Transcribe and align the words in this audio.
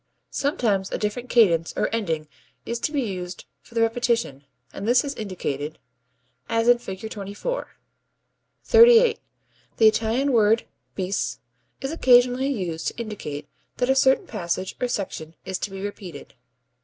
Sometimes 0.31 0.89
a 0.91 0.97
different 0.97 1.29
cadence 1.29 1.75
(or 1.77 1.87
ending) 1.93 2.27
is 2.65 2.79
to 2.79 2.91
be 2.91 3.03
used 3.03 3.45
for 3.61 3.75
the 3.75 3.81
repetition, 3.83 4.45
and 4.73 4.87
this 4.87 5.03
is 5.03 5.13
indicated 5.13 5.77
as 6.49 6.67
in 6.67 6.79
Fig. 6.79 7.07
24. 7.11 7.75
[Illustration: 8.65 8.95
Fig. 8.95 8.97
24.] 8.97 9.11
38. 9.11 9.19
The 9.77 9.87
Italian 9.87 10.31
word 10.31 10.65
bis 10.95 11.37
is 11.81 11.91
occasionally 11.91 12.47
used 12.49 12.87
to 12.87 12.97
indicate 12.97 13.47
that 13.77 13.91
a 13.91 13.95
certain 13.95 14.25
passage 14.25 14.75
or 14.81 14.87
section 14.87 15.35
is 15.45 15.59
to 15.59 15.69
be 15.69 15.81
repeated. 15.83 16.33